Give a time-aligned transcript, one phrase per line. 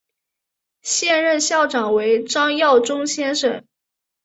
[0.81, 3.63] 现任校长为张耀忠先生。